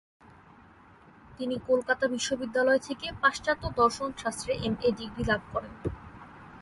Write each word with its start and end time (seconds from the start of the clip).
তিনি 1.37 1.55
কলকাতা 1.67 2.05
বিশ্ববিদ্যালয় 2.07 2.81
থেকে 2.87 3.07
পাশ্চাত্য 3.21 3.63
দর্শন 3.75 4.09
শাস্ত্রে 4.17 4.51
এম. 4.65 4.75
এ 4.81 4.89
ডিগ্রি 4.99 5.23
লাভ 5.23 5.41
করেন। 5.53 5.73